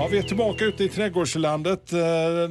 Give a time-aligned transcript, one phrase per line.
[0.00, 1.92] Ja, vi är tillbaka ute i trädgårdslandet.
[1.92, 1.98] Eh,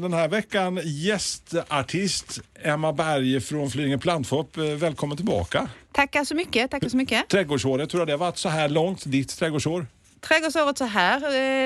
[0.01, 4.57] Den här veckan gästartist Emma Berg från Flyinge Plantshop.
[4.57, 5.69] Eh, Välkommen tillbaka.
[5.91, 6.71] Tackar så mycket.
[6.71, 7.27] Tackar så mycket.
[7.29, 9.87] Trädgårdsåret, hur har det varit så här långt, ditt trädgårdsår?
[10.21, 11.21] Trädgårdsåret så här,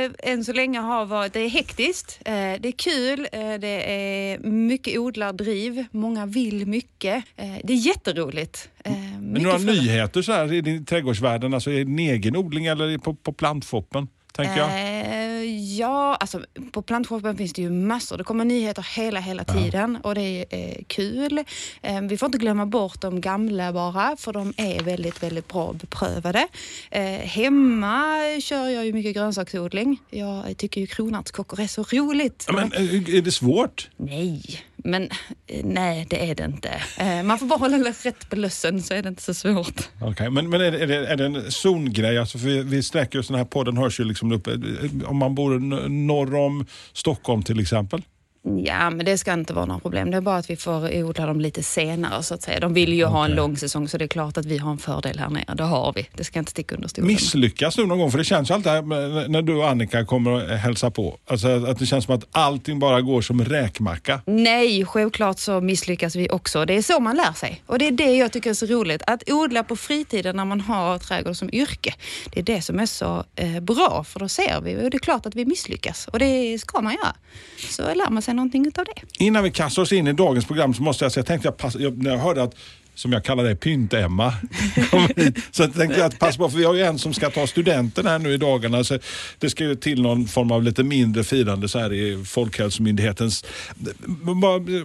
[0.05, 3.27] eh, än så länge har varit, det är hektiskt, det är kul,
[3.61, 7.23] det är mycket odlardriv, många vill mycket.
[7.63, 8.69] Det är jätteroligt.
[8.83, 11.53] Eh, Men några nyheter så här i trädgårdsvärlden?
[11.53, 14.07] Alltså är det en egen odling eller på, på plantfoppen?
[14.35, 14.69] Tänker jag.
[14.69, 18.17] Eh, ja, alltså på plantshoppen finns det ju massor.
[18.17, 21.43] Det kommer nyheter hela, hela tiden och det är eh, kul.
[21.81, 25.73] Eh, vi får inte glömma bort de gamla bara, för de är väldigt, väldigt bra
[25.73, 26.47] beprövade.
[26.91, 30.01] Eh, hemma kör jag ju mycket grönsaksodling.
[30.09, 32.45] Jag tycker ju kronärtskockor är så roligt.
[32.47, 33.89] Ja, men, eh, är det svårt?
[33.97, 34.41] Nej,
[34.83, 35.03] men
[35.47, 36.81] eh, nej det är det inte.
[36.97, 39.89] Eh, man får bara hålla rätt på lössen så är det inte så svårt.
[40.01, 42.17] Okej, Men, men är, det, är, det, är det en zongrej?
[42.17, 44.47] Alltså vi, vi sträcker oss, den här podden hörs ju liksom upp,
[45.05, 48.01] om man bor norr om Stockholm till exempel.
[48.45, 50.11] Ja, men det ska inte vara några problem.
[50.11, 52.59] Det är bara att vi får odla dem lite senare så att säga.
[52.59, 54.77] De vill ju ha en lång säsong så det är klart att vi har en
[54.77, 55.55] fördel här nere.
[55.55, 56.07] Det har vi.
[56.15, 57.07] Det ska inte sticka under stolen.
[57.07, 58.11] Misslyckas du någon gång?
[58.11, 61.17] För det känns ju alltid när du och Annika kommer och hälsa på.
[61.27, 64.21] Alltså att det känns som att allting bara går som räkmacka.
[64.25, 66.65] Nej, självklart så misslyckas vi också.
[66.65, 67.63] Det är så man lär sig.
[67.65, 69.01] Och det är det jag tycker är så roligt.
[69.07, 71.93] Att odla på fritiden när man har trädgård som yrke.
[72.33, 74.75] Det är det som är så eh, bra, för då ser vi.
[74.75, 76.07] Och det är klart att vi misslyckas.
[76.07, 77.13] Och det ska man göra.
[77.69, 79.23] Så lär man sig någonting utav det.
[79.23, 81.57] Innan vi kastar oss in i dagens program så måste jag säga, jag tänkte jag,
[81.57, 82.55] pass, jag när jag hörde att
[82.95, 84.33] som jag kallar dig, Pynt-Emma.
[85.51, 88.07] så jag tänkte att passa på, för vi har ju en som ska ta studenten
[88.07, 88.83] här nu i dagarna.
[88.83, 88.99] Så
[89.39, 93.45] det ska ju till någon form av lite mindre firande så här i Folkhälsomyndighetens...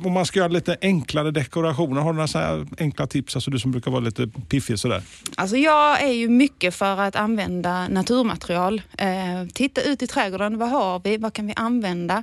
[0.05, 3.37] Om man ska göra lite enklare dekorationer, har du några så här enkla tips?
[3.37, 5.03] Alltså du som brukar vara lite piffig sådär.
[5.35, 8.83] Alltså jag är ju mycket för att använda naturmaterial.
[8.99, 9.07] Eh,
[9.53, 10.59] titta ut i trädgården.
[10.59, 11.17] Vad har vi?
[11.17, 12.23] Vad kan vi använda?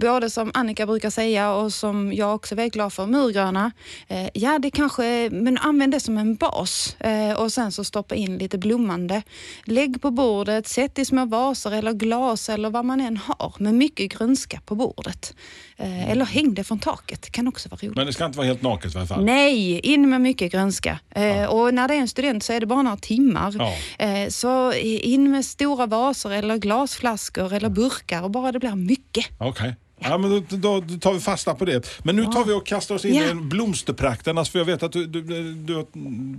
[0.00, 3.72] Både som Annika brukar säga och som jag också är väldigt glad för, murgröna.
[4.08, 8.14] Eh, ja, det kanske, men använd det som en bas eh, och sen så stoppa
[8.14, 9.22] in lite blommande.
[9.64, 13.74] Lägg på bordet, sätt i små vaser eller glas eller vad man än har med
[13.74, 15.34] mycket grönska på bordet.
[15.76, 17.96] Eh, eller häng det från taket, kan också vara roligt.
[17.96, 19.24] Men det ska inte vara helt naket i alla fall.
[19.24, 20.98] Nej, in med mycket grönska.
[21.10, 23.54] Eh, Och när det är en student så är det bara några timmar.
[23.58, 23.74] Ja.
[24.06, 29.26] Eh, så in med stora vaser eller glasflaskor eller burkar och bara det blir mycket.
[29.38, 29.74] Okej.
[30.04, 32.00] Ja, men då, då, då tar vi fasta på det.
[32.02, 33.24] Men nu tar vi och kastar oss in Ja.
[33.24, 34.38] i en blomsterprakten.
[34.38, 35.22] Alltså för jag vet att du, du,
[35.54, 35.86] du har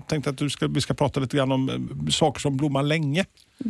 [0.08, 3.26] tänkt att du ska, vi ska prata lite grann om eh, saker som blommar länge.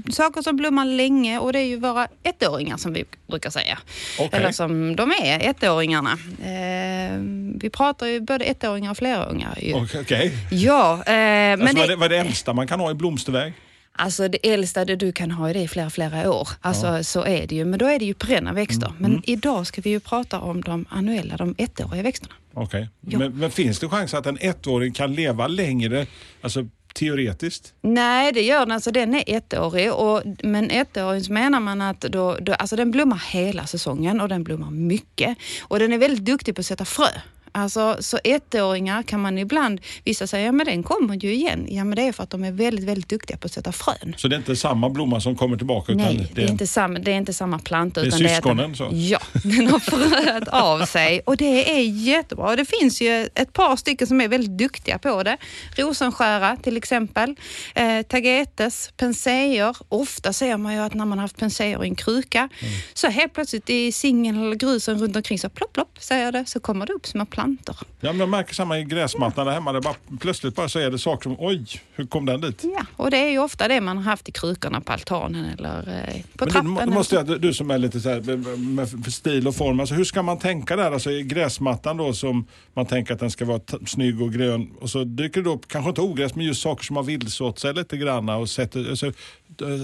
[0.10, 3.78] Saker som blommar länge och det är ju våra ettåringar som vi brukar säga.
[4.20, 4.40] Okej.
[4.40, 6.12] Eller som de är, ettåringarna.
[6.44, 7.20] Eh,
[7.62, 9.58] vi pratar ju både ettåringar och fleråringar.
[9.74, 10.02] Okej.
[10.02, 10.32] Okay.
[10.52, 12.92] Ja, eh, men Alltså, vad, är det, det, vad är det äldsta man kan ha
[12.92, 13.54] i blomsterväg?
[13.98, 16.50] Alltså det äldsta det du kan ha det i flera, flera år.
[16.62, 17.66] Alltså så är det ju.
[17.66, 18.88] Men då är det ju perenna växter.
[18.88, 18.98] Mm.
[19.00, 22.34] Men idag ska vi ju prata om de annuella, de ettåriga växterna.
[22.54, 22.90] Okej.
[23.02, 23.20] Ja.
[23.20, 26.08] Men, men finns det chans att en ettåring kan leva längre,
[26.42, 27.74] alltså teoretiskt?
[27.82, 28.72] Nej, det gör den.
[28.72, 29.94] Alltså den är ettårig.
[29.94, 30.86] Och, men
[31.24, 35.38] så menar man att då, då, alltså den blommar hela säsongen och den blommar mycket.
[35.62, 37.08] Och den är väldigt duktig på att sätta frö.
[37.56, 41.68] Alltså, så ettåringar kan man ibland, vissa säger ja men den kommer ju igen.
[41.70, 44.16] Ja men det är för att de är väldigt, väldigt duktiga på att sätta frön.
[44.18, 45.94] Så det är inte samma blomma som kommer tillbaka?
[45.94, 48.02] Nej, det är, inte samma, det är inte samma planta.
[48.02, 48.84] Det är utan syskonen, att så?
[48.84, 52.50] den, Ja, den har fröat av sig och det är jättebra.
[52.50, 55.38] Och Det finns ju ett par stycken som är väldigt duktiga på det.
[55.78, 57.36] Rosenskära till exempel,
[57.76, 59.76] eh, tagetes, penseer.
[59.90, 62.74] Ofta ser man ju att när man har haft penseer i en kruka Mm.
[62.94, 66.60] så helt plötsligt i singeln eller grusen runt omkring så plopp, plopp säger det, så
[66.60, 67.45] kommer det upp små plantor.
[68.00, 69.72] Ja, men jag märker samma i gräsmattan där hemma.
[69.74, 71.66] Det bara, plötsligt bara så är det saker som, oj,
[71.96, 72.62] hur kom den dit?
[72.64, 75.78] Ja, och det är ju ofta det man har haft i krukorna på altanen eller
[76.08, 76.76] eh, på Men trappen.
[76.90, 80.04] du, måste jag, du- som är lite så här, med, stil och form, alltså hur
[80.04, 80.92] ska man tänka där?
[80.92, 84.90] Alltså i gräsmattan då som man tänker att den ska vara snygg och grön och
[84.90, 87.98] så dyker det upp, kanske inte ogräs, men just saker som har vildsått sig lite
[87.98, 89.12] grann och sätter, alltså,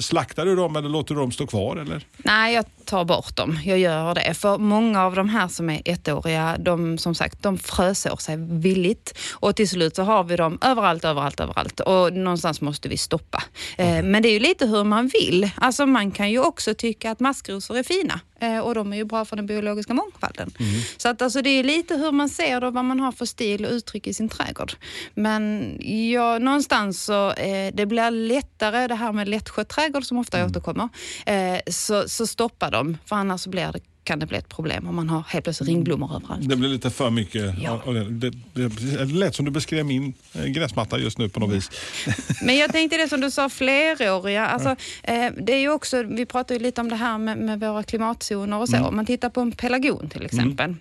[0.01, 2.05] slaktar du dem eller låter du dem stå kvar eller?
[2.17, 3.59] Nej, jag tar bort dem.
[3.65, 4.33] Jag gör det.
[4.33, 9.17] För många av de här som är ettåriga, de, som sagt, de frösår sig villigt.
[9.31, 11.79] Och till slut så har vi dem överallt, överallt, överallt.
[11.79, 13.43] Och någonstans måste vi stoppa.
[13.77, 15.49] Eh, men det är ju lite hur man vill.
[15.55, 18.19] Alltså man kan ju också tycka att maskrosor är fina.
[18.41, 20.51] Eh, och de är ju bra för den biologiska mångfalden.
[20.59, 20.71] Mm.
[20.97, 23.25] Så att alltså, det är lite hur man ser det och vad man har för
[23.25, 24.73] stil och uttryck i sin trädgård.
[25.13, 25.75] Men
[26.11, 30.51] ja, någonstans så eh, det blir lättare det här med lättskött trädgård som ofta Mm.
[30.51, 30.89] återkommer.
[31.25, 34.87] Eh, så, så stoppa dem, för annars så blir det, kan det bli ett problem
[34.87, 36.49] om man har helt plötsligt ringblommor överallt.
[36.49, 37.55] Det blir lite för mycket.
[37.61, 37.81] Ja.
[37.85, 41.69] Det, det, det, lät som du beskrev min eh, gräsmatta just nu på något vis.
[42.43, 44.47] Men jag tänkte det som du sa, fleråriga.
[44.47, 44.69] Alltså,
[45.03, 47.83] eh, det är ju också, vi pratade ju lite om det här med, med våra
[47.83, 48.75] klimatzoner och så.
[48.75, 48.87] Mm.
[48.87, 50.75] Om man tittar på en pelargon till exempel.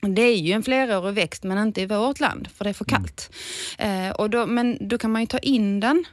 [0.00, 2.86] Det är ju en flerårig växt men inte i vårt land för det är för
[2.88, 3.02] Mm.
[3.02, 3.30] kallt.
[3.78, 6.04] Eh, och då, men då kan man ju ta in den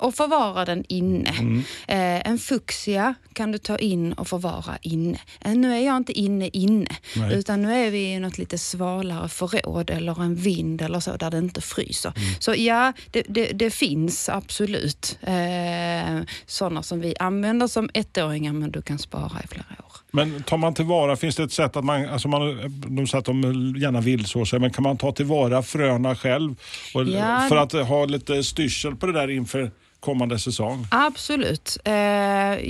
[0.00, 1.30] och förvara den inne.
[1.30, 1.58] Mm.
[1.88, 5.18] Eh, en fuchsia kan du ta in och förvara inne.
[5.40, 7.34] Eh, nu är jag inte inne inne, Nej.
[7.34, 11.30] utan nu är vi i något lite svalare förråd eller en vind eller så där
[11.30, 12.12] det inte fryser.
[12.16, 12.28] Mm.
[12.38, 18.70] Så ja, det, det, det finns absolut eh, sådana som vi använder som ettåringar men
[18.70, 19.88] du kan spara i flera år.
[20.10, 23.24] Men tar man tillvara, finns det ett sätt att man, alltså man de sa att
[23.24, 23.42] de
[23.78, 26.54] gärna vildsår sig, men kan man ta tillvara fröna själv?
[26.94, 27.46] Och, Ja.
[27.48, 30.86] För att ha lite styrsel på det där inför kommande säsong?
[30.90, 31.78] Absolut.
[31.84, 31.92] Eh,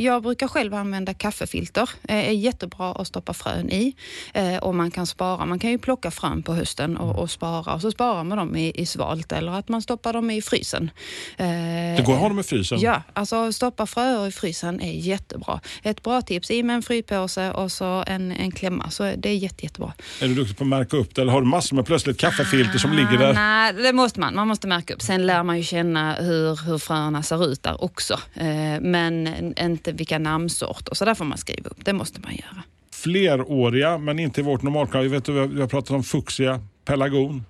[0.05, 1.91] jag brukar själv använda kaffefilter.
[2.03, 3.95] Det är jättebra att stoppa frön i.
[4.35, 5.47] Eh, och man kan spara.
[5.47, 7.75] Man kan ju plocka frön på hösten och, och spara.
[7.75, 10.91] Och så sparar man dem i, i svalt eller att man stoppar dem i frysen.
[11.37, 12.81] Eh, Det går att ha dem i frysen?
[12.81, 15.61] Ja, alltså stoppa fröer i frysen är jättebra.
[15.83, 18.91] Ett bra tips, i med en fryspåse och så en, en klämma.
[18.91, 19.93] Så det är jätte, jättebra.
[20.23, 22.79] Är du duktig på att märka upp det eller har du massor med plötsligt kaffefilter
[22.79, 23.31] som ligger där?
[23.31, 24.35] Ah, Nej, det måste man.
[24.35, 25.03] Man måste märka upp.
[25.03, 28.15] Sen lär man ju känna hur, hur fröna ser ut där också.
[28.35, 29.27] Eh, men
[29.59, 30.95] inte vilka namnsorter.
[30.95, 31.85] Så där får man skriva upp.
[31.85, 32.63] Det måste man göra.
[32.93, 35.13] Fleråriga, men inte i vårt normalklimat.
[35.13, 37.45] Vet, vi har- vi har pratat om fuchsia, pelargon.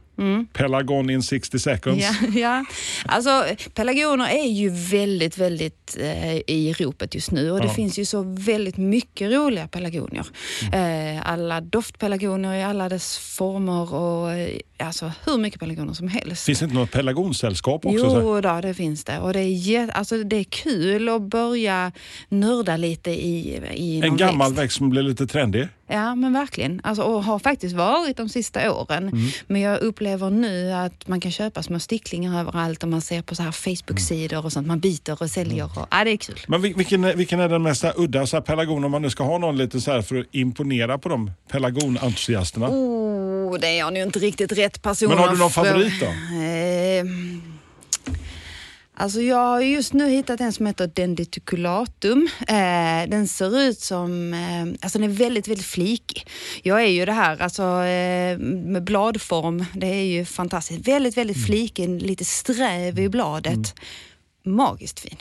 [0.52, 2.04] Pelargon in 60 seconds.
[2.20, 2.32] Mm.
[2.38, 2.64] Ja, ja.
[3.06, 3.44] Alltså,
[3.74, 7.72] pelargoner är ju väldigt, väldigt eh, i ropet just nu och det Ja.
[7.74, 10.26] finns ju så väldigt mycket roliga pelargonier.
[10.72, 16.44] Eh, alla doftpelargonier i alla dess former och eh, alltså hur mycket pelargoner som helst.
[16.44, 17.98] Finns det inte något pelargonsällskap också?
[18.22, 19.18] Jo, då, det finns det.
[19.18, 21.92] Och det är, alltså, det är kul att börja
[22.28, 24.62] nörda lite i, i En gammal växt.
[24.62, 25.68] växt som blir lite trendig.
[25.90, 26.80] Ja, men verkligen.
[26.84, 29.08] Alltså, och har faktiskt varit de sista åren.
[29.08, 29.28] Mm.
[29.46, 33.34] Men jag upplever nu att man kan köpa små sticklingar överallt och man ser på
[33.34, 34.66] så här Facebook-sidor och sånt.
[34.66, 35.64] Man byter och säljer.
[35.64, 36.40] Och, ja, det är kul.
[36.48, 39.24] Men vil- vilken, vilken är den mest udda så här pelargon om man nu ska
[39.24, 42.68] ha någon lite så här för att imponera på de pelargonentusiasterna?
[42.68, 46.00] Oh, det är jag nu inte riktigt rätt person Men har du någon frå- favorit
[46.00, 46.06] då?
[46.06, 47.04] Eh,
[49.00, 52.28] Alltså jag har just nu hittat en som heter Denditiculatum.
[52.40, 56.26] Eh, den ser ut som, eh, alltså den är väldigt, väldigt flikig.
[56.62, 60.88] Jag är ju det här, alltså eh, med bladform, det är ju fantastiskt.
[60.88, 61.26] Väldigt, Mm.
[61.26, 63.74] väldigt flikig, lite sträv i bladet.
[64.44, 65.16] Magiskt fin.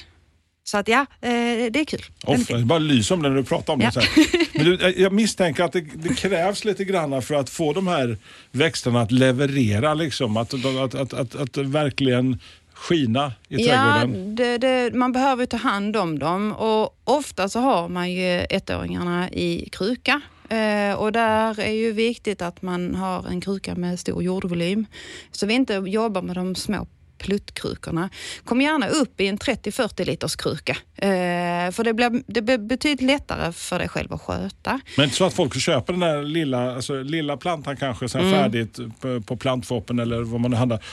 [0.63, 1.29] Så att ja, eh,
[1.71, 2.01] det är kul.
[2.25, 3.91] Den är Off, det bara lyser om det när du pratar om Ja.
[3.95, 4.07] det.
[4.53, 7.87] Men du, jag- jag misstänker att det, det krävs lite grann för att få de
[7.87, 8.17] här
[8.51, 9.93] växterna att leverera.
[9.93, 10.37] Liksom.
[10.37, 12.39] Att, att, att, att, att verkligen
[12.77, 14.35] skina i Ja, trädgården.
[14.35, 19.29] det, det, man behöver ta hand om dem och ofta så har man ju ettåringarna
[19.31, 20.21] i kruka.
[20.49, 24.85] Eh, och där är ju viktigt att man har en kruka med stor jordvolym.
[25.31, 26.87] Så vi inte jobbar med de små
[27.17, 28.09] pluttkrukorna.
[28.45, 30.77] Kom gärna upp i en 30-40 liters kruka.
[30.95, 34.79] Eh, för det blir, det blir betydligt lättare för dig själv att sköta.
[34.97, 38.33] Men inte så att folk köper den där lilla, alltså, lilla plantan kanske sen Mm.
[38.33, 40.83] färdigt på, på plantfoppen eller vad man nu handlar.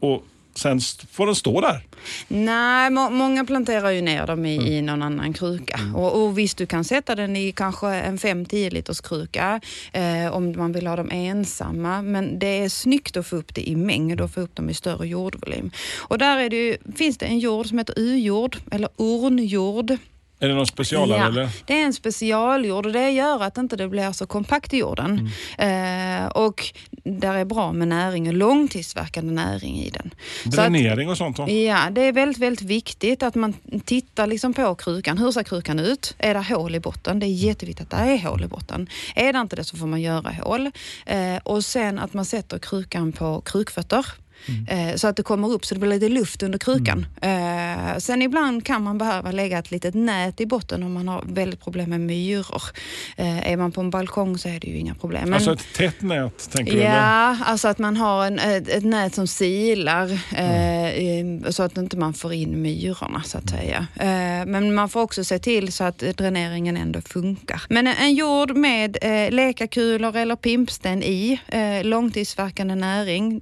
[0.00, 0.24] Och
[0.60, 1.80] sen får den stå där.
[2.28, 5.80] Nej, må, många planterar ju ner dem i, i någon annan kruka.
[5.94, 9.60] Och, och visst, du kan sätta den i kanske en 5-10 liters kruka
[9.92, 12.02] eh, om man vill ha dem ensamma.
[12.02, 14.74] Men det är snyggt att få upp det i mängd och få upp dem i
[14.74, 15.70] större jordvolym.
[15.98, 19.98] Och där är det ju, finns det en jord som heter U-jord eller ornjord.
[20.42, 21.48] Är det någon specialare Ja, eller?
[21.64, 25.30] Det är en specialjord och det gör att inte det blir så kompakt i jorden.
[25.58, 26.22] Mm.
[26.24, 26.64] Eh, och
[27.04, 30.10] där är bra med näring och långtidsverkande näring i den.
[30.42, 31.36] Så att- Dränering och sånt?
[31.36, 31.50] Då?
[31.50, 33.54] Ja, det är väldigt, väldigt viktigt att man
[33.84, 35.18] tittar liksom på krukan.
[35.18, 36.14] Hur ser krukan ut?
[36.18, 37.18] Är det hål i botten?
[37.20, 38.88] Det är jätteviktigt att det är hål i botten.
[39.14, 40.70] Är det inte det så får man göra hål.
[41.06, 44.06] Eh, och sen att man sätter krukan på krukfötter.
[44.68, 47.06] Eh, så att det kommer upp så det blir lite luft under krukan.
[47.22, 51.24] Eh, sen ibland kan man behöva lägga ett litet nät i botten om man har
[51.26, 52.62] väldigt problem med myror.
[53.16, 55.22] Eh, är man på en balkong så är det ju inga problem.
[55.24, 56.78] Men- Alltså ett tätt nät tänker du?
[56.80, 56.96] eller?
[56.96, 60.10] Ja, alltså att man har en, ett, ett nät som silar
[60.98, 63.86] i- så att inte man får in myrorna så att säga.
[63.94, 67.62] Eh, men man får också se till så att dräneringen ändå funkar.
[67.68, 73.40] Men en, jord med eh, lekakulor eller pimpsten i, eh, långtidsverkande näring,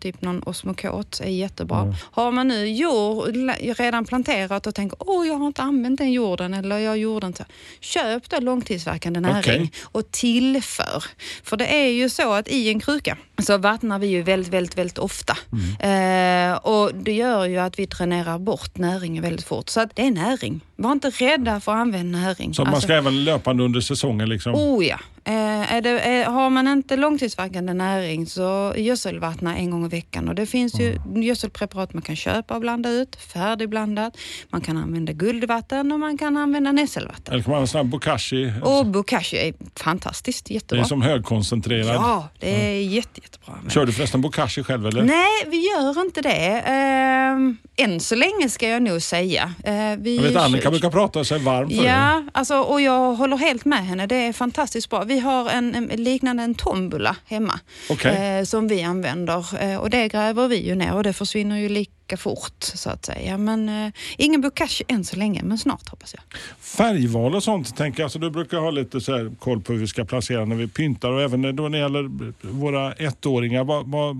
[0.00, 1.94] typ någon någon osmokot är jättebra.
[2.00, 3.36] Har man nu jord,
[3.78, 7.44] redan planterat och tänker åh jag har inte använt den jorden eller jag gjorde inte.
[7.80, 9.72] Köp då långtidsverkande näring Okej.
[9.82, 11.04] och tillför.
[11.44, 14.78] För det är ju så att i en kruka så vattnar vi ju väldigt, väldigt,
[14.78, 15.36] väldigt ofta.
[15.80, 19.68] Eh, och det gör ju att vi dränerar bort näringen väldigt fort.
[19.68, 20.60] Så att det är näring.
[20.82, 22.54] Var inte rädda för att använda näring.
[22.54, 24.54] Så man Alltså- ska även löpande under säsongen liksom?
[24.54, 24.98] Oh ja.
[25.24, 30.28] Eh, är det, är, har man inte långtidsverkande näring så gödselvattna en gång i veckan.
[30.28, 34.16] Och det finns ju gödselpreparat man kan köpa och blanda ut, färdigblandat.
[34.50, 37.34] Man kan använda guldvatten och man kan använda nässelvatten.
[37.34, 38.52] Eller kan man använda bokashi?
[38.62, 40.84] Och bokashi är fantastiskt, det jättebra.
[40.84, 41.96] är som högkoncentrerad.
[41.96, 43.58] Ja, det är jätte, jättebra.
[43.62, 45.02] Men- Kör du förresten bokashi själv eller?
[45.02, 46.62] Nej, vi gör inte det.
[46.66, 49.54] Eh, än så länge ska jag nog säga.
[49.64, 51.84] Eh, vi Jag vet Annika brukar prata sig varm för.
[51.84, 54.06] Ja, alltså, och jag håller helt med henne.
[54.06, 55.04] Det är fantastiskt bra.
[55.04, 57.60] Vi har en, en liknande en tombola hemma
[57.90, 58.38] Okej.
[58.38, 61.68] eh, som vi använder eh, och det gräver vi ju ner och det försvinner ju
[61.68, 63.38] lika fort så att säga.
[63.38, 66.22] Men eh, ingen bokashi än så länge, men snart hoppas jag.
[66.60, 68.06] Färgval och sånt tänker jag.
[68.06, 70.68] Alltså, du brukar ha lite så här koll på hur vi ska placera när vi
[70.68, 72.10] pyntar och även då när det gäller
[72.40, 73.64] våra ettåringar.
[73.64, 74.16] Vad, vad,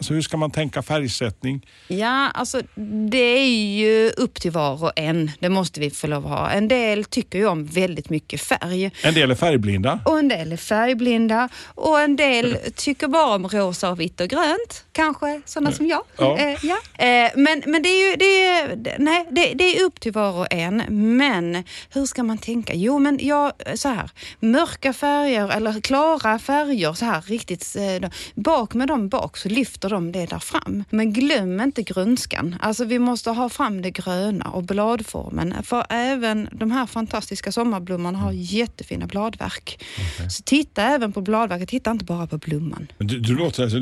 [0.00, 1.66] alltså, hur ska man tänka färgsättning?
[1.88, 2.62] Ja, alltså
[3.10, 5.30] det är ju upp till var och en.
[5.40, 6.50] Det måste vi få lov att ha.
[6.50, 8.90] En del tycker ju om väldigt mycket färg.
[9.02, 10.00] En del är färgblinda.
[10.04, 14.28] Och en del är färgblinda och en del tycker bara om rosa och vitt och
[14.28, 14.84] grönt.
[14.92, 16.02] Kanske sådana som jag.
[16.16, 16.38] Ja.
[16.38, 17.04] Eh, ja.
[17.04, 20.38] Eh, men men det, är ju, det, är, nej, det, det är upp till var
[20.38, 20.82] och en.
[21.16, 22.74] Men hur ska man tänka?
[22.74, 28.74] Jo, men jag, så här, mörka färger eller klara färger, så här riktigt, eh, bak
[28.74, 30.84] med dem bak så lyfter de det där fram.
[30.90, 32.56] Men glöm inte grönskan.
[32.60, 35.54] Alltså vi måste ha fram det gröna och bladformen.
[35.62, 39.84] För även de här fantastiska sommarblommorna har jättefina bladverk.
[40.30, 42.86] Så titta även på bladverket, titta inte bara på blomman.
[42.98, 43.78] Du, du låter alltså,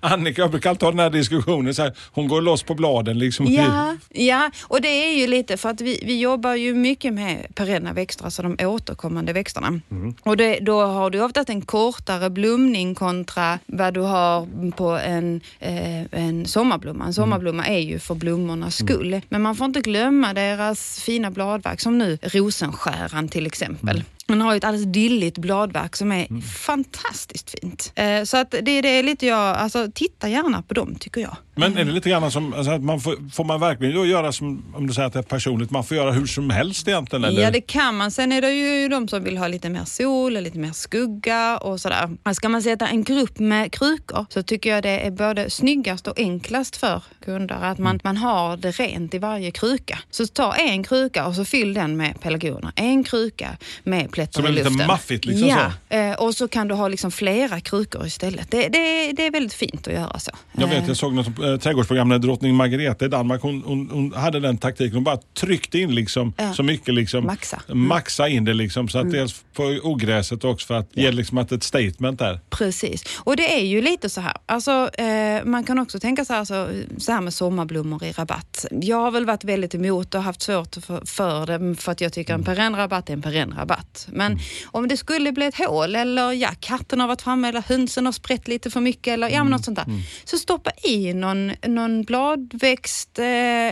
[0.00, 1.74] Annika jag brukar alltid ha den här diskussionen.
[1.74, 3.18] Så här, hon går loss på bladen.
[3.18, 3.46] Liksom.
[3.46, 7.54] Ja, ja, och det är ju lite för att vi, vi jobbar ju mycket med
[7.54, 9.80] perenna växter, alltså de återkommande växterna.
[10.22, 15.40] Och det, då har du oftast en kortare blomning kontra vad du har på en,
[15.60, 17.04] eh, en sommarblomma.
[17.06, 19.20] En sommarblomma är ju för blommornas skull.
[19.28, 24.04] Men man får inte glömma deras fina bladverk, som nu rosenskäran till exempel.
[24.32, 27.92] Man har ju ett alldeles dilligt bladverk som är fantastiskt fint.
[27.94, 31.36] Eh, så att det, det är lite jag, alltså titta gärna på dem tycker jag.
[31.54, 34.32] Men är det lite grann som, alltså, att man får, får man verkligen då göra
[34.32, 37.24] som, om du säger att det är personligt, man får göra hur som helst egentligen?
[37.24, 37.42] Eller?
[37.42, 38.10] Ja, det kan man.
[38.10, 41.58] Sen är det ju de som vill ha lite mer sol och lite mer skugga
[41.58, 42.10] och sådär.
[42.24, 46.08] Men Ska man sätta en grupp med krukor så tycker jag det är både snyggast
[46.08, 49.98] och enklast för kunder att man, man har det rent i varje kruka.
[50.10, 52.72] Så ta en kruka och så fyll den med pelargoner.
[52.76, 54.86] En kruka med plättar Som är lite luften.
[54.86, 58.50] maffigt liksom ja, eh, och så kan du ha liksom flera krukor istället.
[58.50, 60.30] Det, det, det är väldigt fint att göra så.
[60.52, 63.90] Jag vet, Eh, jag såg något eh, trädgårdsprogram när drottning Margareta i Danmark, hon, hon,
[63.92, 64.94] hon hade den taktiken.
[64.94, 66.54] Hon bara tryckte in liksom, Ja.
[66.54, 66.94] så mycket.
[66.94, 67.62] Liksom, Maxa.
[67.68, 67.88] Mm.
[67.88, 71.52] Maxa in det liksom, så att dels på ogräset också för att ge liksom att
[71.52, 72.40] ett statement där.
[72.50, 73.04] Precis.
[73.18, 74.36] Och det är ju lite så här.
[74.46, 78.66] Alltså, eh, man kan också tänka så här, så, så här med sommarblommor i rabatt.
[78.70, 82.12] Jag har väl varit väldigt emot och haft svårt för, för det för att jag
[82.12, 84.08] tycker en perennrabatt är en perennrabatt.
[84.12, 88.06] Men om det skulle bli ett hål eller ja, katten har varit framme eller hönsen
[88.06, 89.86] har sprätt lite för mycket eller ja, men något sånt där.
[90.24, 93.24] Så stoppa i någon, någon bladväxt eh,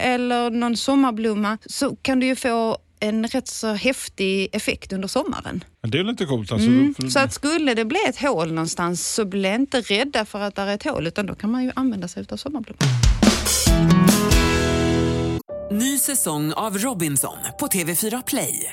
[0.07, 5.65] eller någon sommarblomma så kan du ju få en rätt så häftig effekt under sommaren.
[5.83, 6.53] Det är lite coolt.
[6.53, 6.95] Alltså, Mm.
[7.11, 10.63] Så att skulle det bli ett hål någonstans så bli inte rädda för att det
[10.63, 12.85] är ett hål utan då kan man ju använda sig av sommarblommor.
[15.73, 18.73] Ny säsong av Robinson på TV4 Play.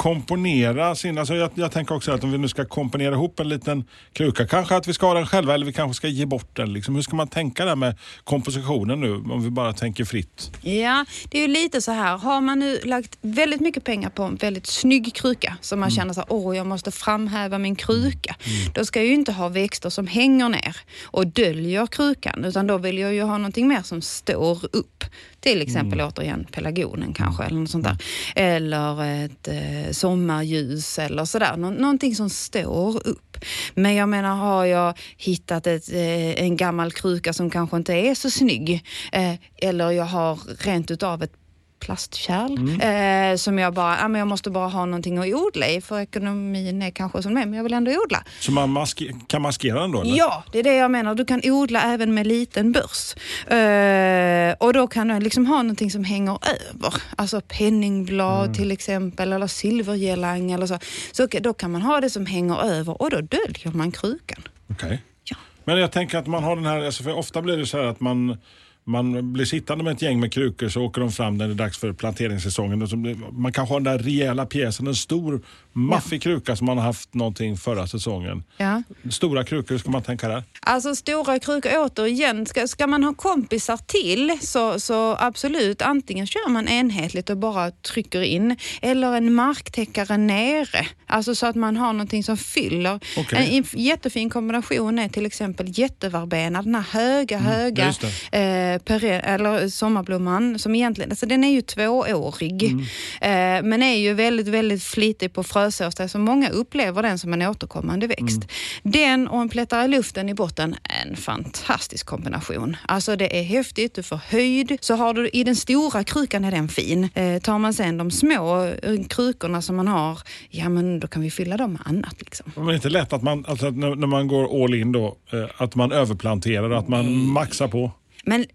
[0.00, 1.18] komponera sin...
[1.18, 4.46] Alltså jag, jag tänker också att om vi nu ska komponera ihop en liten kruka,
[4.46, 6.72] kanske att vi ska ha den själva eller vi kanske ska ge bort den.
[6.72, 6.94] Liksom.
[6.94, 10.50] Hur ska man tänka där med kompositionen nu om vi bara tänker fritt?
[10.62, 12.18] Ja, det är ju lite så här.
[12.18, 15.96] Har man nu lagt väldigt mycket pengar på en väldigt snygg kruka som man Mm.
[15.96, 18.36] känner så här, åh jag måste framhäva min kruka.
[18.74, 22.78] Då ska jag ju inte ha växter som hänger ner och döljer krukan utan då
[22.78, 25.04] vill jag ju ha någonting mer som står upp.
[25.40, 27.96] Till exempel återigen pelargonen kanske eller något sånt där.
[28.34, 31.56] Eller ett eh, sommarljus eller sådär.
[31.56, 33.36] Nå- någonting som står upp.
[33.74, 38.14] Men jag menar har jag hittat ett, eh, en gammal kruka som kanske inte är
[38.14, 41.32] så snygg eh, eller jag har rent utav ett
[41.80, 45.80] plastkärl eh, som jag bara, ja, men jag måste bara ha någonting att odla i
[45.80, 48.24] för ekonomin är kanske som den men jag vill ändå odla.
[48.40, 50.00] Så man maske, kan maskera den då?
[50.00, 50.16] Eller?
[50.16, 51.14] Ja, det är det jag menar.
[51.14, 53.14] Du kan odla även med liten börs.
[53.52, 56.38] Eh, och då kan du liksom ha någonting som hänger
[56.72, 56.94] över.
[57.16, 60.78] Alltså penningblad till exempel eller silvergelang eller så.
[61.12, 64.42] Så då kan man ha det som hänger över och då döljer man krukan.
[64.70, 65.02] Okej.
[65.24, 65.36] Ja.
[65.64, 67.84] Men jag tänker att man har den här, alltså för ofta blir det så här
[67.84, 68.36] att man
[68.84, 71.56] man blir sittande med ett gäng med krukor så åker de fram när det är
[71.56, 72.82] dags för planteringssäsongen.
[72.82, 76.66] Och så blir, man kanske har den där rejäla pjäsen, en stor maffig kruka som
[76.66, 78.44] man har haft någonting förra säsongen.
[78.56, 78.82] Ja.
[79.10, 80.44] Stora krukor, hur ska man tänka där?
[80.60, 86.48] Alltså stora krukor återigen, ska, ska man ha kompisar till så, så absolut, antingen kör
[86.48, 90.86] man enhetligt och bara trycker in eller en marktäckare nere.
[91.06, 93.00] Alltså så att man har någonting som fyller.
[93.16, 93.56] Okej.
[93.58, 99.68] En jättefin kombination är till exempel jätteverbena, den här höga, höga just eh, pere, eller
[99.68, 102.80] sommarblomman som egentligen, alltså den är ju tvåårig Mm.
[103.20, 107.42] eh, men är ju väldigt, väldigt flitig på frösårsdag så många upplever den som en
[107.42, 108.42] återkommande växt.
[108.42, 108.48] Mm.
[108.82, 112.76] Den och en plättare i luften i botten, en fantastisk kombination.
[112.88, 114.78] Alltså det är häftigt, du får höjd.
[114.80, 117.08] Så har du i den stora krukan är den fin.
[117.14, 120.18] Eh, tar man sen de små eh, krukorna som man har,
[120.50, 122.52] ja men då kan vi fylla dem med annat liksom.
[122.56, 125.44] Men det är inte lätt att man, alltså, när, man går all in då, eh,
[125.56, 127.90] att man överplanterar, att man maxar på.
[128.24, 128.46] Men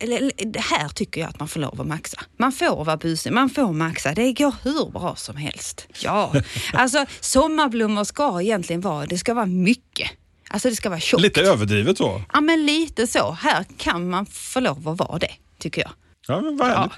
[0.55, 2.21] här tycker jag att man får lov att maxa.
[2.37, 4.13] Man får vara busig, man får maxa.
[4.13, 5.87] Det går hur bra som helst.
[6.03, 6.33] Ja,
[6.73, 10.11] alltså sommarblommor ska egentligen vara, det ska vara mycket.
[10.49, 11.23] Alltså det ska vara tjockt.
[11.23, 12.21] Lite överdrivet så.
[12.33, 13.31] Ja, men lite så.
[13.31, 15.91] Här kan man få lov att vara det, tycker jag.
[16.27, 16.89] Ja, men vad Ja,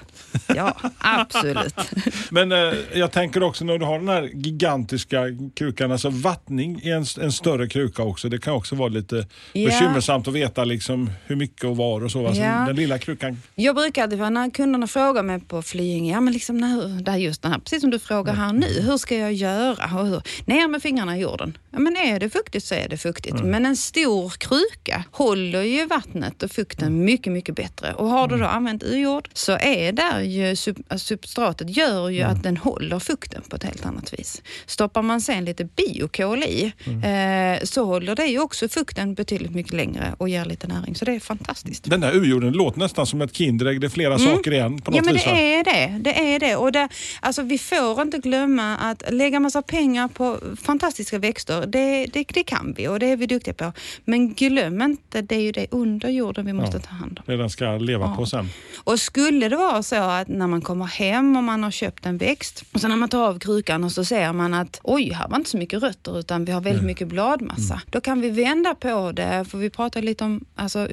[0.46, 1.74] ja absolut.
[2.30, 2.58] Men eh,
[2.94, 5.24] jag tänker också när du har den här gigantiska
[5.56, 8.28] krukan, alltså vattning i en, en större kruka också.
[8.28, 9.66] Det kan också vara lite Ja.
[9.68, 12.26] bekymmersamt att veta liksom hur mycket och var och så.
[12.26, 12.64] Alltså, Ja.
[12.66, 13.42] Den lilla krukan.
[13.54, 17.16] Jag brukar alltid, när kunderna frågar mig på Flyinge, ja men liksom när, det är
[17.16, 19.98] just det här, precis som du frågar här nu, hur ska jag göra?
[20.00, 20.22] Och hur?
[20.46, 21.58] Ner med fingrarna i jorden.
[21.70, 23.44] Ja, men är det fuktigt så är det fuktigt.
[23.44, 27.92] Men en stor kruka håller ju vattnet och fukten mycket, mycket bättre.
[27.92, 28.82] Och har du då använt
[29.18, 33.64] urjord så är där ju alltså substratet gör ju att den håller fukten på ett
[33.64, 34.42] helt annat vis.
[34.66, 39.72] Stoppar man sen lite biokol i eh, så håller det ju också fukten betydligt mycket
[39.72, 40.94] längre och ger lite näring.
[40.94, 41.84] Så det är fantastiskt.
[41.90, 43.80] Den där urjorden låter nästan som ett Kinderägg.
[43.80, 45.04] Det är flera saker igen på något Mm.
[45.04, 45.24] Ja men vis.
[45.24, 45.98] det är det.
[46.02, 46.56] det, är det.
[46.56, 46.88] Och det
[47.20, 52.42] alltså, vi får inte glömma att lägga massa pengar på fantastiska växter, det, det, det
[52.44, 53.72] kan vi och det är vi duktiga på.
[54.04, 56.82] Men glöm inte, det är ju det under jorden vi måste Ja.
[56.82, 57.24] ta hand om.
[57.26, 58.16] Det den ska leva Ja.
[58.16, 58.48] på sen.
[58.84, 62.18] Och skulle det vara så att när man kommer hem och man har köpt en
[62.18, 65.28] växt och sen när man tar av krukan och så ser man att oj, här
[65.28, 67.80] var inte så mycket rötter utan vi har väldigt mycket bladmassa.
[67.90, 70.88] Då kan vi vända på det, för vi pratade lite om alltså,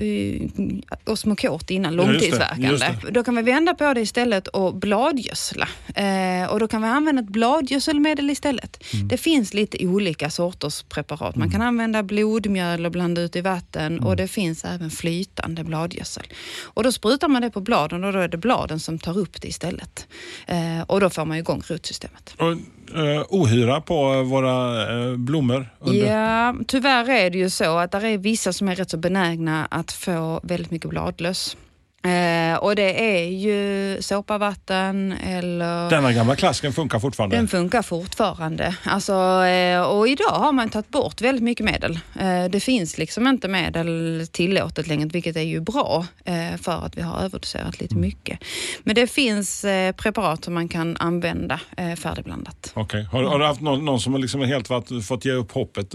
[1.05, 2.67] osmokot innan, Ja, just det, långtidsverkande.
[2.67, 3.11] just det.
[3.11, 5.67] Då kan vi vända på det istället och bladgödsla.
[5.95, 8.83] Eh, och då kan vi använda ett bladgödselmedel istället.
[8.93, 9.07] Mm.
[9.07, 11.35] Det finns lite olika sorters preparat.
[11.35, 14.05] Man kan använda blodmjöl och blanda ut i vatten Mm.
[14.05, 16.23] och det finns även flytande bladgödsel.
[16.63, 19.41] Och då sprutar man det på bladen och då är det bladen som tar upp
[19.41, 20.07] det istället.
[20.47, 22.35] Eh, och då får man igång rotsystemet.
[22.37, 22.51] Och,
[22.99, 25.69] eh, ohyra på eh, våra eh, blommor.
[25.79, 26.05] Under.
[26.05, 29.65] Ja, tyvärr är det ju så att det är vissa som är rätt så benägna
[29.65, 31.57] att få väldigt mycket bladlöss.
[32.05, 35.89] Eh, och det är ju såpavatten eller...
[35.89, 37.35] Denna gamla klasken funkar fortfarande.
[37.35, 38.75] Den funkar fortfarande.
[38.83, 39.13] Alltså,
[39.45, 41.99] eh, och idag har man tagit bort väldigt mycket medel.
[42.19, 46.97] Eh, Det finns liksom inte medel tillåtet längre, vilket är ju bra eh, för att
[46.97, 48.39] vi har överdoserat lite mycket.
[48.83, 52.71] Men det finns eh, preparat som man kan använda eh, färdigblandat.
[52.73, 53.03] Okej.
[53.11, 55.93] Har, har du haft någon, någon som liksom helt varit, fått ge upp hoppet,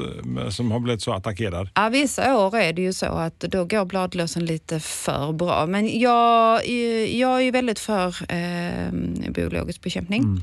[0.50, 1.68] som har blivit så attackerad?
[1.74, 5.66] Ja, vissa år är det ju så att då går bladlösen lite för bra.
[5.66, 6.68] Men jag,
[7.08, 8.92] jag är väldigt för eh,
[9.30, 10.42] biologisk bekämpning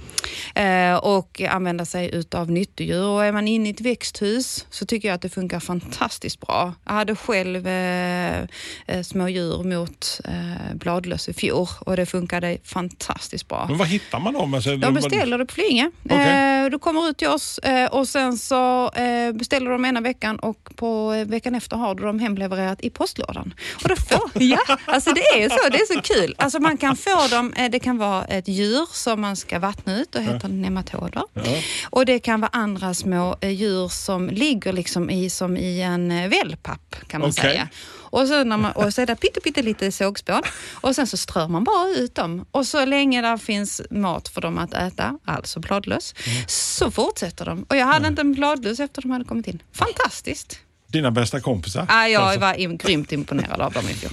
[0.56, 0.94] mm.
[0.94, 3.06] eh, och använda sig utav nyttodjur.
[3.06, 6.74] Och är man inne i ett växthus så tycker jag att det funkar fantastiskt bra.
[6.86, 8.42] Jag hade själv eh,
[8.88, 13.66] eh små djur mot eh, bladlöss i fjol och det funkade fantastiskt bra.
[13.70, 14.54] Men var hittar man dem?
[14.54, 15.92] Alltså, de beställer det på Flyinge.
[16.04, 16.64] Okay.
[16.66, 18.92] Eh, du kommer ut till oss eh, och sen så
[19.34, 23.54] beställer de ena veckan och på veckan efter har du dem hemlevererat i postlådan.
[23.84, 25.70] Och då får, ja, alltså det är så.
[25.70, 26.36] Det är så kul.
[26.38, 30.02] Alltså man kan få dem, eh, det kan vara ett djur som man ska vattna
[30.02, 30.48] ut och heter ja.
[30.48, 31.24] nematoder.
[31.34, 31.42] Ja.
[31.90, 36.12] Och det kan vara andra små eh, djur som ligger liksom i, som i en
[36.12, 37.52] eh, wellpapp kan man okay.
[37.52, 37.70] säga.
[38.10, 40.42] Och så, när man, och så är det pytte, pytte lite sågspån
[40.74, 42.46] och sen så strör man bara ut dem.
[42.52, 46.44] Och så länge det finns mat för dem att äta, alltså bladlöss, mm.
[46.48, 47.66] så fortsätter de.
[47.70, 48.12] Och jag hade mm.
[48.12, 49.64] inte en bladlöss efter de hade kommit in.
[49.74, 50.60] Fantastiskt!
[50.88, 51.86] Dina bästa kompisar?
[51.90, 52.40] Ja, jag alltså.
[52.40, 54.12] var im grymt imponerad av dem i fjol.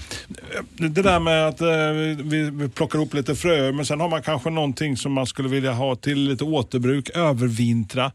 [0.76, 1.68] Det där med att eh,
[2.24, 5.48] vi, vi plockar upp lite fröer, men sen har man kanske någonting som man skulle
[5.48, 8.12] vilja ha till lite återbruk, övervintra.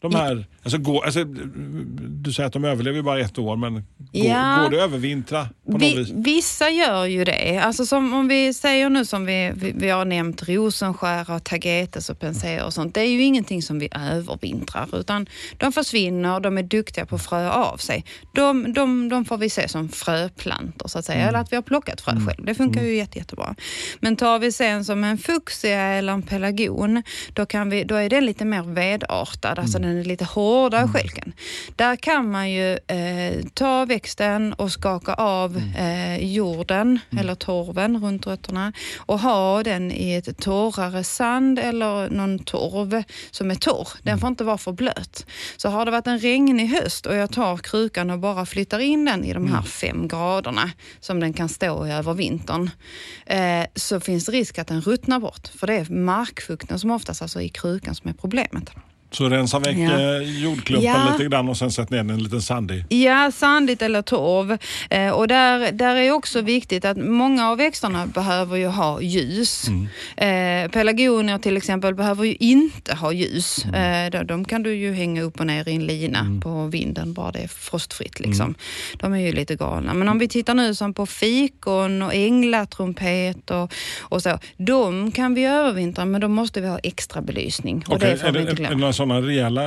[0.00, 4.56] De här, alltså, gå, alltså, du säger att de överlever bara ett år, men ja.
[4.56, 5.48] går, går det övervintra?
[5.72, 6.10] På vi, vis?
[6.10, 7.58] Vissa gör ju det.
[7.58, 12.10] Alltså som om vi säger nu som vi, vi, vi har nämnt rosenskär och tagetes
[12.10, 12.94] och penseer och sånt.
[12.94, 17.26] Det är ju ingenting som vi övervintrar utan de försvinner, de är duktiga på att
[17.26, 18.04] frö av sig.
[18.34, 21.28] De, de, de får vi se som fröplantor så att säga, mm.
[21.28, 22.26] eller att vi har plockat frö mm.
[22.26, 22.44] själv.
[22.44, 22.90] Det funkar mm.
[22.90, 23.54] ju jätte, jättebra.
[24.00, 28.10] Men tar vi sen som en fuchsia eller en pelargon, då, kan vi, då är
[28.10, 29.58] den lite mer vedartad.
[29.58, 30.92] Alltså den är lite hårdare mm.
[30.92, 31.32] skälken.
[31.76, 35.74] Där kan man ju eh, ta växten och skaka av mm.
[35.74, 37.20] eh, jorden mm.
[37.20, 43.50] eller torven runt rötterna och ha den i ett torrare sand eller någon torv som
[43.50, 43.88] är torr.
[44.02, 44.20] Den mm.
[44.20, 45.26] får inte vara för blöt.
[45.56, 49.04] Så har det varit en regnig höst och jag tar krukan och bara flyttar in
[49.04, 49.64] den i de här mm.
[49.64, 50.70] fem graderna
[51.00, 52.70] som den kan stå i över vintern
[53.26, 55.48] eh, så finns det risk att den ruttnar bort.
[55.48, 58.70] För det är markfukten som oftast alltså är i krukan som är problemet.
[59.10, 60.00] Så rensa väck ja.
[60.00, 61.12] Eh, jordklumpen ja.
[61.12, 62.84] lite grann och sen sätt ner den en liten sandig?
[62.88, 64.58] Ja, sandigt eller torv.
[64.90, 69.68] Eh, och där, där är också viktigt att många av växterna behöver ju ha ljus.
[69.68, 70.64] Mm.
[70.64, 73.64] Eh, pelargonier till exempel behöver ju inte ha ljus.
[73.64, 74.14] Mm.
[74.14, 76.40] Eh, de kan du ju hänga upp och ner i en lina mm.
[76.40, 78.20] på vinden, bara det är frostfritt.
[78.20, 78.46] Liksom.
[78.46, 78.56] Mm.
[78.96, 79.94] De är ju lite galna.
[79.94, 84.38] Men om vi tittar nu som på fikon och änglatrumpet och, och så.
[84.56, 87.84] De kan vi övervintra men då måste vi ha extra belysning.
[87.88, 88.10] Och okay.
[88.10, 89.62] det får vi inte glömma sådana rejäla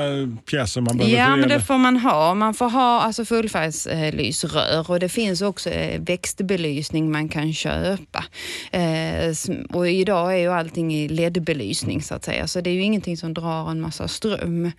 [0.45, 1.17] pjäser man behöver?
[1.17, 2.33] Ja, men det får man ha.
[2.33, 8.25] Man får ha alltså fullfärgslysrör och det finns också eh, växtbelysning man kan köpa.
[8.71, 9.33] Eh,
[9.69, 13.17] och idag är ju allting i LED-belysning så att säga, så det är ju ingenting
[13.17, 14.71] som drar en massa ström.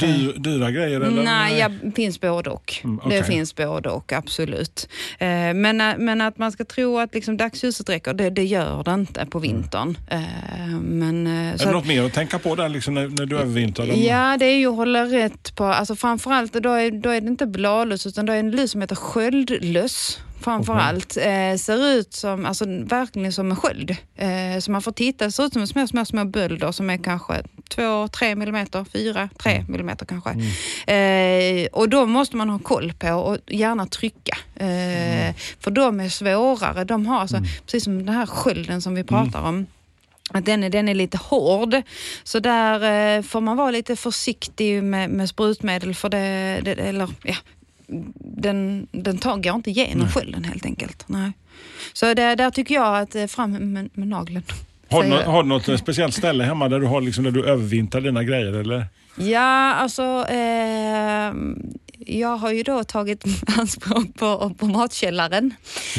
[0.00, 1.22] Dyr, eh, dyra grejer eller?
[1.22, 2.74] Nej, ja, finns både och.
[2.84, 3.18] Mm, okay.
[3.18, 4.88] Det finns både och, absolut.
[5.54, 9.26] Men, men att man ska tro att liksom dagsljuset räcker, det, det gör det inte
[9.26, 9.98] på vintern.
[10.82, 13.86] Men, är det något mer att tänka på där liksom när, när du övervintrar?
[14.04, 17.28] Ja, det är ju att hålla rätt på, alltså framförallt då är, då är det
[17.28, 21.16] inte bladlöss utan då är det en lus som heter sköldlöss framförallt.
[21.16, 21.52] Okay.
[21.52, 23.96] Eh, ser ut som, alltså verkligen som en sköld.
[24.16, 27.42] Eh, så man får titta, ser ut som små, små, små bölder som är kanske
[27.70, 29.72] 2-3 millimeter, 4-3 mm.
[29.72, 30.30] millimeter kanske.
[30.30, 31.64] Mm.
[31.64, 34.38] Eh, och de måste man ha koll på och gärna trycka.
[34.56, 35.34] Eh, mm.
[35.60, 36.84] För de är svårare.
[36.84, 37.48] De har alltså, mm.
[37.64, 39.54] precis som den här skölden som vi pratar mm.
[39.54, 39.66] om,
[40.30, 41.82] att den är, den är lite hård.
[42.24, 47.08] Så där eh, får man vara lite försiktig med, med sprutmedel för det, det eller
[47.22, 47.34] ja,
[48.18, 51.04] den, den tar, går inte igenom skölden helt enkelt.
[51.06, 51.32] Nej.
[51.92, 54.42] Så det, där tycker jag att eh, fram med, med nageln.
[54.90, 58.00] Har du, har du något speciellt ställe hemma där du, har liksom, där du övervintrar
[58.00, 58.86] dina grejer eller?
[59.16, 61.32] Ja, alltså eh,
[62.06, 63.24] jag har ju då tagit
[63.58, 65.54] anspråk på, på matkällaren.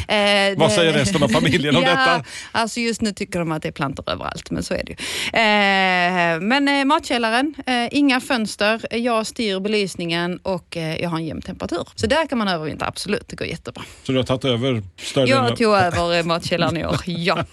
[0.07, 2.23] Eh, Vad säger resten av familjen om ja, detta?
[2.51, 4.97] Alltså just nu tycker de att det är plantor överallt, men så är det ju.
[5.27, 11.25] Eh, men eh, matkällaren, eh, inga fönster, jag styr belysningen och eh, jag har en
[11.25, 11.87] jämn temperatur.
[11.95, 13.27] Så där kan man övervintra, absolut.
[13.27, 13.83] Det går jättebra.
[14.03, 17.45] Så du har tagit över större Jag tog över matkällaren i år, ja.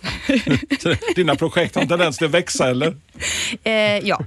[1.17, 2.97] dina projekt har en tendens till att växa, eller?
[3.63, 4.21] Eh, ja,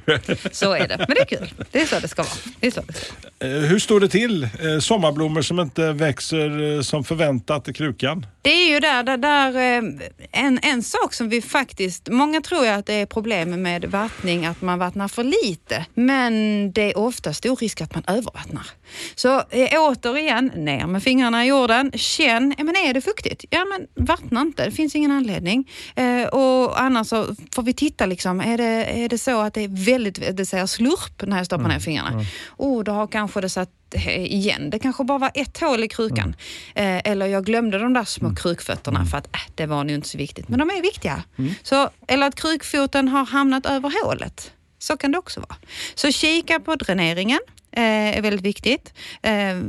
[0.52, 0.98] så är det.
[0.98, 1.54] Men det är kul.
[1.72, 2.32] Det är så det ska vara.
[2.60, 3.04] Det är så det ska
[3.40, 3.62] vara.
[3.62, 8.26] hur står det till till eh, sommarblommor som inte växer eh, som förväntat i krukan?
[8.42, 9.84] Det är ju där, där, där eh,
[10.32, 14.46] en, en sak som vi faktiskt, många tror ju att det är problem med vattning,
[14.46, 15.86] att man vattnar för lite.
[15.94, 16.34] Men
[16.72, 18.68] det är ofta stor risk att man övervattnar.
[19.16, 23.46] Så återigen, ner med fingrarna i jorden, känn, ja, men är det fuktigt?
[23.50, 25.70] Ja men vattna inte, det finns ingen anledning.
[25.96, 29.62] Eh, och annars så får vi titta liksom, är det, är det så att det
[29.62, 31.74] är väldigt, det säger slurp när jag stoppar mm.
[31.74, 32.10] ner fingrarna?
[32.10, 32.26] Mm.
[32.58, 34.70] Oh, då har kanske det satt igen.
[34.70, 36.36] Det kanske bara var ett hål i krukan.
[36.76, 40.08] Eh, eller jag glömde de där små krukfötterna för att äh, det var nu inte
[40.08, 40.50] så viktigt.
[40.50, 41.24] Men de är viktiga.
[41.64, 44.52] Så, eller att krukfoten har hamnat över hålet.
[44.80, 45.56] Så kan det också vara.
[45.96, 47.40] Så kika på dräneringen
[47.72, 48.94] eh, är väldigt viktigt.
[49.22, 49.60] Eh,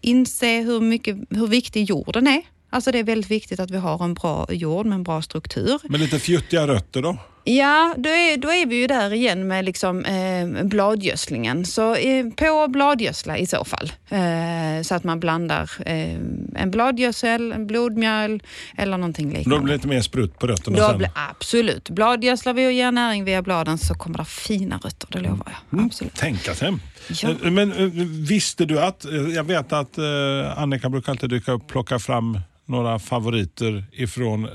[0.00, 2.42] inse hur, mycket, hur viktig jorden är.
[2.72, 5.78] Alltså det är väldigt viktigt att vi har en bra jord med en bra struktur.
[5.88, 7.18] Med lite fjuttiga rötter då?
[7.44, 11.64] Ja, då är, då är vi ju där igen med liksom, eh, bladgödslingen.
[11.64, 13.92] Så eh, på bladgödsla i så fall.
[14.08, 16.14] Eh, så att man blandar eh,
[16.54, 18.42] en bladgödsel, en blodmjöl
[18.76, 19.60] eller någonting Då liknande.
[19.64, 20.98] blir det lite mer sprutt på rötterna Då sen.
[20.98, 21.90] blir, absolut.
[21.90, 25.72] Bladgödslar vi och ger näring via bladen så kommer det fina rötter, det lovar jag.
[25.78, 25.86] Mm.
[25.86, 26.14] Absolut.
[26.14, 26.72] Tänka sig.
[27.10, 27.30] Ja.
[27.30, 29.98] Eh, men eh, visste du att, eh, jag vet att
[30.56, 34.48] Annika brukar alltid dyka upp och plocka fram några favoriter ifrån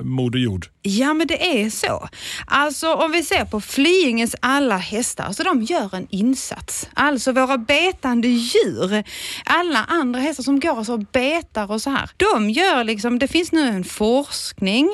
[0.00, 0.66] Moder Jord.
[0.84, 2.08] Ja, men det är så.
[2.46, 6.88] Alltså om vi ser på Flyinges alla hästar, så de gör en insats.
[6.94, 9.04] Alltså våra betande djur,
[9.44, 12.10] alla andra hästar som går och betar och så här.
[12.16, 14.88] De gör liksom, det finns nu en forskning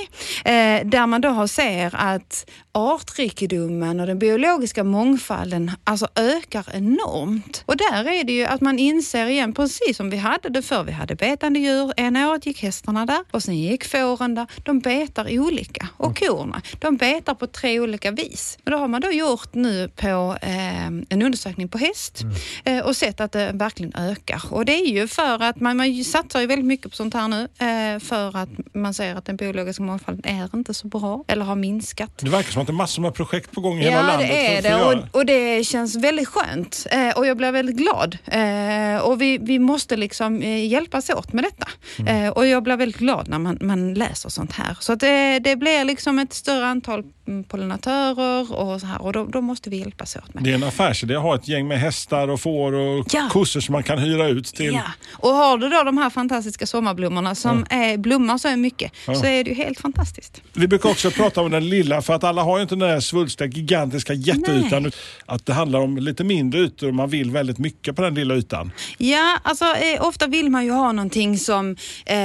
[0.44, 7.62] eh, där man då har ser att artrikedomen och den biologiska mångfalden alltså ökar enormt.
[7.66, 10.84] Och där är det ju att man inser igen, precis som vi hade det förr,
[10.84, 14.46] vi hade betande djur, ena året gick hästarna där och sen gick fåren där.
[14.64, 18.58] De betar olika och korna, de betar på tre olika vis.
[18.64, 22.22] Och då har man då gjort nu på eh, en undersökning på häst
[22.64, 24.42] eh, och sett att det verkligen ökar.
[24.50, 27.28] Och det är ju för att man, man satsar ju väldigt mycket på sånt här
[27.28, 31.44] nu eh, för att man ser att den biologiska mångfalden är inte så bra eller
[31.44, 32.18] har minskat.
[32.18, 34.28] Det verkar som att det är massor med projekt på gång i hela Ja, landet.
[34.28, 38.18] det är det och, och det känns väldigt skönt eh, och jag blir väldigt glad.
[38.26, 41.68] Eh, och vi, vi måste liksom eh, hjälpas åt med detta.
[41.98, 42.32] Mm.
[42.32, 44.76] Och jag blir väldigt glad när man, man läser sånt här.
[44.80, 49.12] Så att det, det blir liksom ett större antal mm, pollinatörer och så här och
[49.12, 51.68] då, då måste vi hjälpas åt med Det är en affärsidé att ha ett gäng
[51.68, 53.28] med hästar och får och Ja.
[53.32, 54.74] kossor som man kan hyra ut till.
[54.74, 59.26] Ja, och har du då de här fantastiska sommarblommorna som är, blommar så mycket så
[59.26, 60.42] är det ju helt fantastiskt.
[60.52, 63.00] Vi brukar också prata om den lilla, för att alla har ju inte den där
[63.00, 64.92] svulstiga, gigantiska jätteytan.
[65.26, 68.34] Att det handlar om lite mindre ytor och man vill väldigt mycket på den lilla
[68.34, 68.72] ytan.
[68.98, 71.76] Ja, alltså eh, ofta vill man ju ha någonting som
[72.06, 72.16] eh,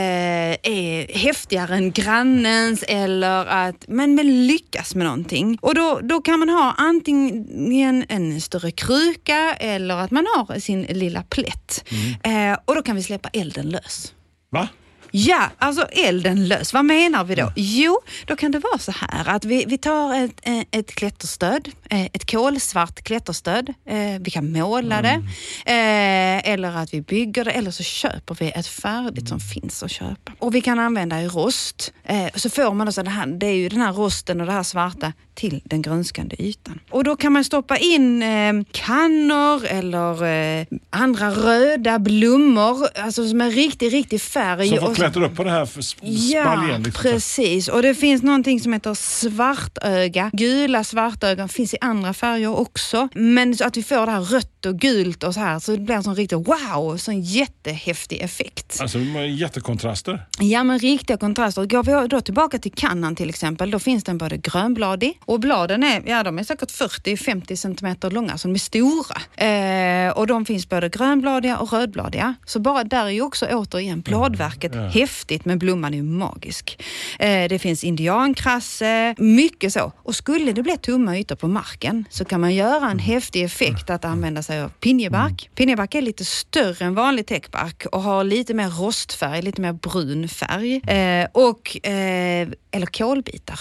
[0.64, 5.58] är häftigare än grannens eller att men, men lyckas med någonting.
[5.62, 10.82] Och då, då kan man ha antingen en större kruka eller att man har sin
[10.82, 11.86] lilla plätt.
[12.24, 14.13] Eh, och då kan vi släppa elden lös.
[14.50, 14.67] Va?
[15.15, 16.73] Ja, alltså elden lös.
[16.73, 17.52] Vad menar vi då?
[17.56, 21.69] Jo, då kan det vara så här att vi, vi tar ett, eh, ett klätterstöd,
[21.89, 23.69] eh, ett kolsvart klätterstöd.
[23.89, 25.21] Eh, Vi kan måla det
[25.65, 29.91] eh, eller att vi bygger det eller så köper vi ett färdigt som finns att
[29.91, 30.32] köpa.
[30.39, 31.93] Och vi kan använda i rost.
[32.36, 34.63] Så får man alltså det här, det är ju den här rosten och det här
[34.63, 36.80] svarta till den grönskande ytan.
[36.89, 38.23] Och då kan man stoppa in
[38.71, 44.69] kannor eller andra röda blommor, alltså som är riktig, riktig färg.
[44.95, 45.70] Så- klättra upp på det här
[46.02, 46.84] Ja, spaljen.
[46.84, 47.02] Liksom.
[47.02, 47.68] precis.
[47.68, 50.30] Och det finns någonting som heter svartöga.
[50.34, 53.10] Gula svartögon finns i andra färger också.
[53.13, 55.78] Men så att vi får det här rött och gult och så här, så det
[55.78, 58.78] blir en sån riktig wow, sån jättehäftig effekt.
[58.82, 60.26] Alltså jättekontraster.
[60.39, 61.66] Ja, men riktiga kontraster.
[61.66, 65.84] Går vi då tillbaka till kannan till exempel, då finns den både grönbladig och bladen
[65.84, 69.44] är, ja, de är säkert 40-50 centimeter långa, så de är stora.
[69.48, 72.36] Eh, och de finns både grönbladiga och rödbladiga.
[72.46, 76.84] Så bara där är ju också återigen bladverket häftigt, men blomman är ju magisk.
[77.20, 79.92] Eh, det finns indiankrasse, mycket så.
[79.96, 83.90] Och skulle det bli tomma ytor på marken så kan man göra en häftig effekt
[83.90, 85.50] att använda sig av pinjebark.
[85.56, 90.30] Pinjebark är lite större än vanlig täckbark och har lite mer rostfärg, lite mer brun
[90.30, 90.82] färg.
[90.88, 93.60] Eh, och, eh, eller kolbitar.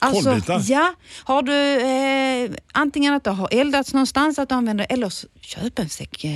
[0.00, 0.62] Alltså, Kolbitar?
[0.68, 0.94] ja.
[1.24, 5.78] Har du eh, antingen att det har eldats någonstans, att du använder eller så köp
[5.78, 6.30] en säck eh,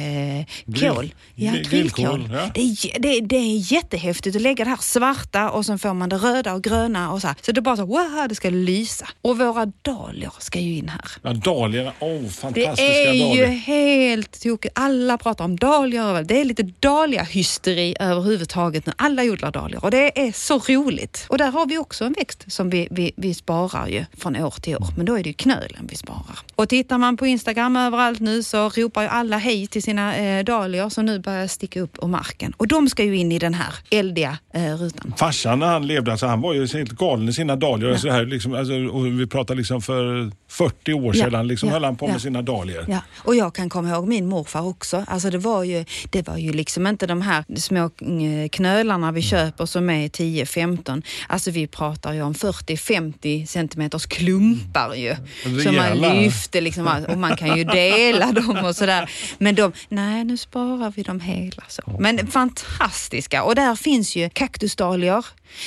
[0.95, 1.15] kol.
[1.35, 2.29] Ja, grill- grillkol.
[2.33, 2.51] ja.
[2.55, 6.09] Det, är, det, det är jättehäftigt att lägga det här svarta och sen får man
[6.09, 7.37] det röda och gröna och så här.
[7.43, 9.09] Så det är bara så, wow, det ska lysa.
[9.23, 11.05] Och våra dahlior ska ju in här.
[11.23, 13.47] Ja, dahlierna, åh Det fantastiska är ju dahlior.
[13.47, 14.79] helt tokigt.
[14.79, 16.23] Alla pratar om dahlior.
[16.23, 18.93] Det är lite dahlia-hysteri överhuvudtaget nu.
[18.97, 21.27] Alla odlar dahlior och det är så roligt.
[21.29, 23.52] Och där har vi också en växt som vi, vi, vi sparar
[23.89, 24.89] ju från år till år.
[24.97, 26.39] Men då är det ju knölen vi sparar.
[26.55, 30.45] Och tittar man på Instagram överallt nu så ropar ju alla hej till sina eh,
[30.45, 32.53] dahlior som nu börjar sticka upp ur marken.
[32.57, 35.15] Och de ska ju in i den här eldiga eh, rutan.
[35.17, 37.91] Farsan när han levde, alltså, han var ju helt galen i sina dahlior.
[37.91, 38.73] Alltså, det här, liksom, alltså,
[39.19, 42.19] vi pratar liksom för 40 år Ja, sedan liksom, ja, höll han på med ja.
[42.19, 42.85] sina dahlior.
[42.89, 45.05] Ja, och jag kan komma ihåg min morfar också.
[45.09, 49.23] Alltså det var ju, det var ju liksom inte de här små eh, knölarna vi
[49.23, 51.03] köper som är 10-15.
[51.27, 55.17] Alltså vi pratar ju om 40-50 centimeters klumpar ju.
[55.43, 56.13] Som man Rejäla.
[56.13, 59.11] lyfte liksom, och man kan ju dela dem och sådär.
[59.39, 61.83] Men de, nej nu sparar vi dem hela så.
[61.99, 65.27] Men fantastiska och där finns ju kaktusdahlior,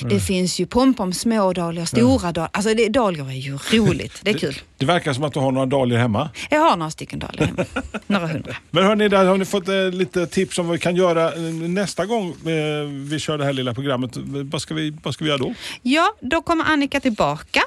[0.09, 2.49] det finns ju pompom smådahlior, stora dahlior.
[2.53, 4.55] Alltså det, dahlior är ju roligt, det är kul.
[4.77, 6.29] Det verkar som att du har några dahlior hemma.
[6.49, 7.65] Jag har några stycken dahlior hemma,
[8.07, 8.55] några hundra.
[8.71, 11.41] Men hörni, där har ni fått eh, lite tips om vad vi kan göra eh,
[11.53, 14.11] nästa gång eh, vi kör det här lilla programmet.
[14.25, 15.53] Vad ska vi, vad ska vi göra då?
[15.81, 17.61] Ja, då kommer Annika tillbaka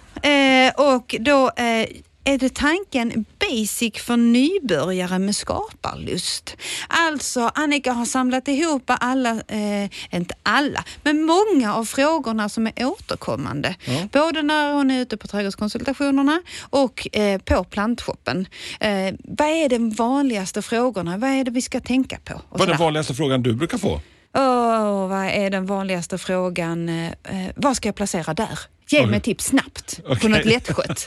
[0.76, 1.88] och då eh,
[2.24, 6.56] är det tanken basic för nybörjare med skaparlust.
[6.88, 12.84] Alltså Annika har samlat ihop alla, eh, inte alla, men många av frågorna som är
[12.84, 13.74] återkommande.
[14.12, 18.46] Både när hon är ute på trädgårdskonsultationerna och eh, på plantshoppen.
[18.80, 21.16] Eh, vad är de vanligaste frågorna?
[21.16, 22.40] Vad är det vi ska tänka på?
[22.48, 24.00] Vad är den vanligaste frågan du brukar få?
[24.37, 26.88] Åh, vad är den vanligaste frågan?
[26.88, 28.58] Eh, eh, vad ska jag placera där?
[28.90, 30.31] Ge mig tips snabbt på Okej.
[30.31, 31.07] något lättskött.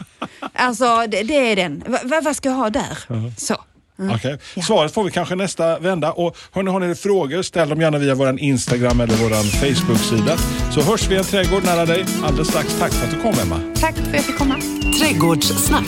[0.54, 1.84] Alltså, det, det är den.
[1.88, 2.98] Va, vad ska jag ha där?
[3.38, 3.56] Så.
[4.00, 4.20] Mm.
[4.56, 4.62] Ja.
[4.62, 6.12] Svaret får vi kanske nästa vända.
[6.12, 10.38] Och hörni, har ni frågor, ställ dem gärna via vår Instagram eller vår Facebook-sida.
[10.72, 12.76] Så hörs vi i en trädgård nära dig alldeles strax.
[12.80, 13.60] Tack för att du kom Emma.
[13.76, 14.56] Tack för att jag fick komma.
[15.00, 15.88] Trädgårdssnack.